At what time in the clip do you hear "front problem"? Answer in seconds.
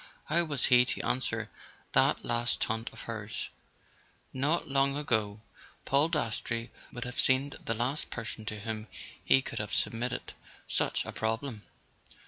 11.01-11.63